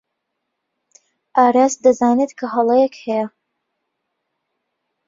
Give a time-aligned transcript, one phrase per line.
[1.37, 3.25] ئاراس دەزانێت کە هەڵەیەک هەیە.